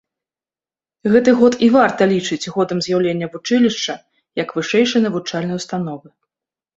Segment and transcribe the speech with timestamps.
[1.15, 3.95] Гэты год і варта лічыць годам з'яўлення вучылішча
[4.43, 6.07] як вышэйшай навучальнай установы.